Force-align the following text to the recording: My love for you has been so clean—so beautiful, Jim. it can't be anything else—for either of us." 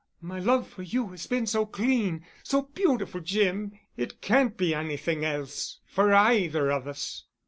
My 0.21 0.39
love 0.39 0.67
for 0.67 0.81
you 0.81 1.09
has 1.09 1.27
been 1.27 1.45
so 1.45 1.63
clean—so 1.67 2.63
beautiful, 2.73 3.21
Jim. 3.21 3.73
it 3.95 4.19
can't 4.19 4.57
be 4.57 4.73
anything 4.73 5.23
else—for 5.23 6.11
either 6.11 6.71
of 6.71 6.87
us." 6.87 7.25